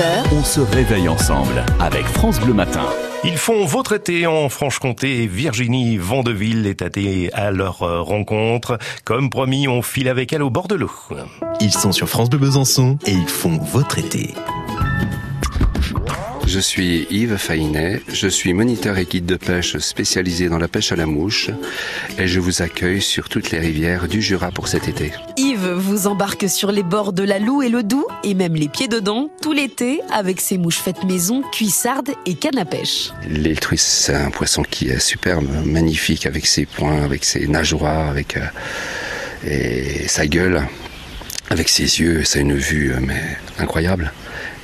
9h, 0.00 0.24
On 0.32 0.44
se 0.44 0.60
réveille 0.60 1.08
ensemble 1.08 1.62
avec 1.78 2.06
France 2.06 2.40
Bleu 2.40 2.54
Matin. 2.54 2.86
Ils 3.22 3.36
font 3.36 3.66
votre 3.66 3.92
été 3.92 4.26
en 4.26 4.48
Franche-Comté. 4.48 5.26
Virginie 5.26 5.98
Vandeville 5.98 6.66
est 6.66 6.80
allée 6.80 7.28
à 7.34 7.50
leur 7.50 7.82
euh, 7.82 8.00
rencontre. 8.00 8.78
Comme 9.04 9.28
promis, 9.28 9.68
on 9.68 9.82
file 9.82 10.08
avec 10.08 10.32
elle 10.32 10.42
au 10.42 10.48
bord 10.48 10.68
de 10.68 10.74
l'eau. 10.74 10.90
Ils 11.60 11.72
sont 11.72 11.92
sur 11.92 12.08
France 12.08 12.30
Bleu 12.30 12.38
Besançon 12.38 12.98
et 13.04 13.12
ils 13.12 13.28
font 13.28 13.58
votre 13.58 13.98
été. 13.98 14.32
Je 16.46 16.60
suis 16.60 17.06
Yves 17.10 17.36
Fainet, 17.36 18.00
je 18.08 18.28
suis 18.28 18.54
moniteur 18.54 18.96
et 18.96 19.04
guide 19.04 19.26
de 19.26 19.36
pêche 19.36 19.76
spécialisé 19.78 20.48
dans 20.48 20.58
la 20.58 20.68
pêche 20.68 20.92
à 20.92 20.96
la 20.96 21.06
mouche 21.06 21.50
et 22.18 22.26
je 22.26 22.40
vous 22.40 22.62
accueille 22.62 23.02
sur 23.02 23.28
toutes 23.28 23.50
les 23.50 23.58
rivières 23.58 24.08
du 24.08 24.22
Jura 24.22 24.50
pour 24.50 24.66
cet 24.66 24.88
été. 24.88 25.12
Vous 25.60 26.06
embarque 26.06 26.48
sur 26.48 26.72
les 26.72 26.82
bords 26.82 27.12
de 27.12 27.22
la 27.22 27.38
Loue 27.38 27.60
et 27.60 27.68
le 27.68 27.82
Doubs 27.82 28.06
et 28.24 28.32
même 28.32 28.54
les 28.54 28.68
pieds 28.68 28.88
dedans 28.88 29.28
tout 29.42 29.52
l'été 29.52 30.00
avec 30.10 30.40
ses 30.40 30.56
mouches 30.56 30.78
faites 30.78 31.04
maison, 31.04 31.42
cuissardes 31.52 32.12
et 32.24 32.34
cannes 32.34 32.56
à 32.58 32.64
pêche. 32.64 33.10
C'est 33.76 34.14
un 34.14 34.30
poisson 34.30 34.62
qui 34.62 34.88
est 34.88 34.98
superbe, 34.98 35.46
magnifique 35.66 36.24
avec 36.24 36.46
ses 36.46 36.64
poings, 36.64 37.02
avec 37.02 37.24
ses 37.24 37.46
nageoires, 37.46 38.08
avec 38.08 38.38
euh, 39.44 40.06
sa 40.06 40.26
gueule, 40.26 40.66
avec 41.50 41.68
ses 41.68 42.00
yeux, 42.00 42.24
c'est 42.24 42.40
une 42.40 42.56
vue 42.56 42.92
euh, 42.92 43.00
mais 43.00 43.20
incroyable. 43.58 44.12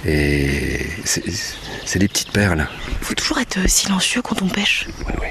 Et 0.06 0.86
c'est 1.04 1.98
des 1.98 2.08
petites 2.08 2.30
perles. 2.30 2.66
Faut 3.02 3.14
toujours 3.14 3.38
être 3.38 3.58
euh, 3.58 3.68
silencieux 3.68 4.22
quand 4.22 4.40
on 4.42 4.48
pêche. 4.48 4.86
Oui, 5.06 5.14
oui. 5.20 5.28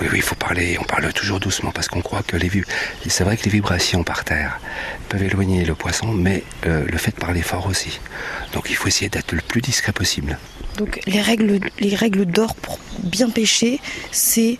Oui, 0.00 0.06
oui, 0.12 0.18
il 0.18 0.22
faut 0.22 0.36
parler. 0.36 0.78
On 0.80 0.84
parle 0.84 1.12
toujours 1.12 1.40
doucement 1.40 1.72
parce 1.72 1.88
qu'on 1.88 2.00
croit 2.02 2.22
que 2.22 2.36
les 2.36 2.48
C'est 3.08 3.24
vrai 3.24 3.36
que 3.36 3.44
les 3.44 3.50
vibrations 3.50 4.04
par 4.04 4.24
terre 4.24 4.60
peuvent 5.08 5.24
éloigner 5.24 5.64
le 5.64 5.74
poisson, 5.74 6.12
mais 6.12 6.44
euh, 6.66 6.86
le 6.86 6.98
fait 6.98 7.10
de 7.10 7.20
parler 7.20 7.42
fort 7.42 7.66
aussi. 7.66 7.98
Donc 8.52 8.66
il 8.70 8.76
faut 8.76 8.86
essayer 8.86 9.08
d'être 9.08 9.32
le 9.32 9.40
plus 9.40 9.60
discret 9.60 9.92
possible. 9.92 10.38
Donc 10.76 11.00
les 11.06 11.20
règles, 11.20 11.58
les 11.80 11.96
règles 11.96 12.24
d'or 12.26 12.54
pour 12.54 12.78
bien 13.02 13.28
pêcher, 13.28 13.80
c'est 14.12 14.58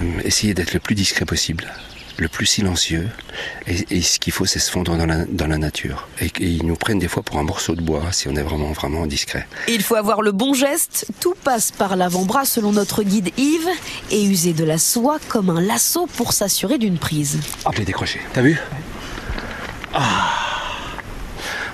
Hum, 0.00 0.20
Essayer 0.24 0.54
d'être 0.54 0.74
le 0.74 0.80
plus 0.80 0.94
discret 0.94 1.24
possible, 1.24 1.72
le 2.18 2.28
plus 2.28 2.46
silencieux. 2.46 3.08
Et, 3.66 3.98
et 3.98 4.02
ce 4.02 4.18
qu'il 4.18 4.32
faut, 4.32 4.46
c'est 4.46 4.58
se 4.58 4.70
fondre 4.70 4.96
dans 4.96 5.06
la, 5.06 5.24
dans 5.26 5.46
la 5.46 5.58
nature. 5.58 6.08
Et, 6.20 6.26
et 6.26 6.30
ils 6.46 6.66
nous 6.66 6.76
prennent 6.76 6.98
des 6.98 7.08
fois 7.08 7.22
pour 7.22 7.38
un 7.38 7.42
morceau 7.42 7.74
de 7.74 7.82
bois 7.82 8.02
si 8.12 8.28
on 8.28 8.36
est 8.36 8.42
vraiment, 8.42 8.72
vraiment 8.72 9.06
discret. 9.06 9.46
Il 9.68 9.82
faut 9.82 9.96
avoir 9.96 10.22
le 10.22 10.32
bon 10.32 10.54
geste, 10.54 11.06
tout 11.20 11.34
passe 11.44 11.70
par 11.72 11.96
l'avant-bras 11.96 12.44
selon 12.44 12.72
notre 12.72 13.02
guide 13.02 13.30
Yves 13.36 13.68
et 14.10 14.24
user 14.24 14.52
de 14.52 14.64
la 14.64 14.78
soie 14.78 15.18
comme 15.28 15.50
un 15.50 15.60
lasso 15.60 16.06
pour 16.16 16.32
s'assurer 16.32 16.78
d'une 16.78 16.98
prise. 16.98 17.38
Hop, 17.64 17.74
les 17.76 17.84
décroché. 17.84 18.20
T'as 18.32 18.42
vu? 18.42 18.58
Ah 19.94 20.32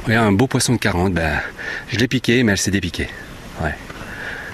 Oui, 0.09 0.15
un 0.15 0.33
beau 0.33 0.47
poisson 0.47 0.73
de 0.75 0.79
40, 0.79 1.13
ben, 1.13 1.41
je 1.89 1.97
l'ai 1.99 2.09
piqué, 2.09 2.43
mais 2.43 2.53
elle 2.53 2.59
s'est 2.59 2.71
dépiquée. 2.71 3.09
Ouais. 3.63 3.75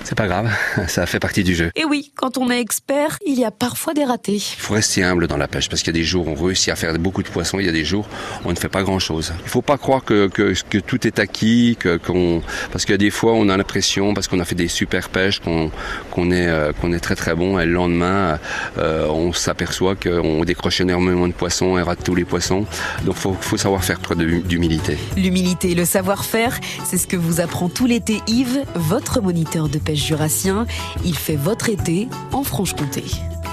C'est 0.09 0.15
pas 0.15 0.27
grave, 0.27 0.51
ça 0.89 1.05
fait 1.05 1.19
partie 1.19 1.45
du 1.45 1.55
jeu. 1.55 1.71
Et 1.77 1.85
oui, 1.85 2.13
quand 2.15 2.39
on 2.39 2.51
est 2.51 2.59
expert, 2.63 3.19
il 3.27 3.39
y 3.39 3.45
a 3.45 3.51
parfois 3.51 3.93
des 3.93 4.05
ratés. 4.05 4.37
Il 4.37 4.41
faut 4.41 4.73
rester 4.73 5.05
humble 5.05 5.27
dans 5.27 5.37
la 5.37 5.49
pêche 5.49 5.69
parce 5.69 5.83
qu'il 5.83 5.95
y 5.95 5.99
a 5.99 6.01
des 6.01 6.07
jours 6.07 6.27
où 6.27 6.31
on 6.31 6.45
réussit 6.47 6.71
à 6.71 6.77
faire 6.77 6.99
beaucoup 6.99 7.23
de 7.23 7.29
poissons, 7.29 7.59
il 7.59 7.67
y 7.67 7.69
a 7.69 7.73
des 7.73 7.85
jours 7.85 8.09
où 8.43 8.49
on 8.49 8.53
ne 8.53 8.57
fait 8.57 8.71
pas 8.71 8.83
grand 8.83 9.01
chose. 9.01 9.35
Il 9.45 9.51
faut 9.51 9.61
pas 9.61 9.77
croire 9.77 10.03
que, 10.03 10.29
que, 10.29 10.55
que 10.71 10.79
tout 10.79 11.07
est 11.07 11.19
acquis, 11.19 11.77
que, 11.79 11.99
qu'on, 11.99 12.41
parce 12.73 12.87
qu'il 12.87 12.93
y 12.93 12.95
a 12.95 12.99
des 12.99 13.11
fois 13.11 13.35
on 13.35 13.51
a 13.51 13.57
l'impression, 13.59 14.15
parce 14.15 14.29
qu'on 14.29 14.41
a 14.41 14.47
fait 14.47 14.55
des 14.55 14.69
super 14.69 15.11
pêches, 15.11 15.41
qu'on, 15.41 15.71
qu'on 16.11 16.31
est, 16.31 16.49
euh, 16.49 16.73
qu'on 16.73 16.95
est 16.95 17.01
très 17.01 17.15
très 17.15 17.35
bon 17.35 17.59
et 17.59 17.67
le 17.67 17.73
lendemain 17.73 18.39
euh, 18.79 19.07
on 19.09 19.35
s'aperçoit 19.35 19.95
qu'on 19.95 20.43
décroche 20.43 20.81
énormément 20.81 21.29
de 21.29 21.35
poissons 21.35 21.77
et 21.77 21.83
rate 21.83 22.03
tous 22.03 22.15
les 22.15 22.25
poissons. 22.25 22.65
Donc 23.05 23.17
faut, 23.17 23.37
faut 23.39 23.59
savoir 23.59 23.85
faire 23.85 24.01
preuve 24.01 24.25
d'humilité. 24.45 24.97
L'humilité 25.19 25.73
et 25.73 25.75
le 25.75 25.85
savoir-faire, 25.85 26.59
c'est 26.87 26.97
ce 26.97 27.07
que 27.07 27.17
vous 27.19 27.43
apprend 27.43 27.69
tout 27.69 27.85
l'été 27.85 28.23
Yves, 28.27 28.65
votre 28.75 29.21
moniteur 29.21 29.69
de 29.69 29.77
pêche 29.77 29.98
jurassien. 29.99 30.67
Il 31.05 31.17
fait 31.17 31.37
votre 31.37 31.69
été 31.69 32.09
en 32.33 32.43
Franche-Comté. 32.43 33.05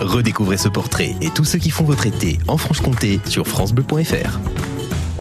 Redécouvrez 0.01 0.57
ce 0.57 0.67
portrait 0.67 1.15
et 1.21 1.29
tous 1.29 1.45
ceux 1.45 1.59
qui 1.59 1.69
font 1.69 1.85
votre 1.85 2.05
été 2.05 2.37
en 2.47 2.58
Franche-Comté 2.58 3.20
sur 3.25 3.47
francebleu.fr. 3.47 4.39